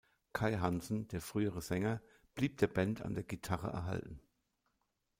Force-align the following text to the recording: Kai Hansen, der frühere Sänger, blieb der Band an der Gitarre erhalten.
Kai 0.33 0.53
Hansen, 0.57 1.07
der 1.09 1.21
frühere 1.21 1.61
Sänger, 1.61 2.01
blieb 2.33 2.57
der 2.57 2.65
Band 2.65 3.03
an 3.03 3.13
der 3.13 3.21
Gitarre 3.21 3.67
erhalten. 3.67 4.19